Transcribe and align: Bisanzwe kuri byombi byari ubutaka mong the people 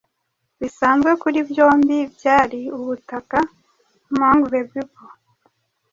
Bisanzwe 0.59 1.11
kuri 1.21 1.37
byombi 1.49 1.97
byari 2.15 2.61
ubutaka 2.77 3.39
mong 4.17 4.41
the 4.51 4.61
people 4.71 5.07